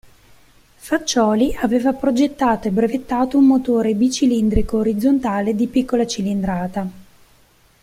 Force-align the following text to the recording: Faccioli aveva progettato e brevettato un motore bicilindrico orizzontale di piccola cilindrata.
Faccioli 0.77 1.55
aveva 1.61 1.93
progettato 1.93 2.67
e 2.67 2.71
brevettato 2.71 3.37
un 3.37 3.45
motore 3.45 3.93
bicilindrico 3.93 4.77
orizzontale 4.77 5.53
di 5.53 5.67
piccola 5.67 6.07
cilindrata. 6.07 6.87